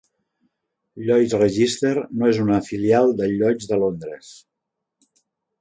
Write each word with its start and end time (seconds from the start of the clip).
Lloyd's 1.09 1.35
Register 1.41 1.91
no 2.21 2.31
és 2.31 2.41
una 2.45 2.57
filial 2.71 3.13
de 3.21 3.29
Lloyd's 3.35 3.71
de 3.73 3.81
Londres. 3.85 4.33